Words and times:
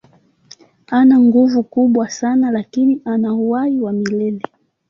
Ana 0.87 1.19
nguvu 1.19 1.63
kubwa 1.63 2.09
sana 2.09 2.51
lakini 2.51 3.01
hana 3.05 3.33
uhai 3.33 3.79
wa 3.81 3.93
milele. 3.93 4.41